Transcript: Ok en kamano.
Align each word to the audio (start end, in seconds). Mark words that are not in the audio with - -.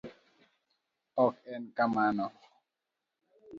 Ok 1.25 1.35
en 1.53 1.63
kamano. 1.77 2.25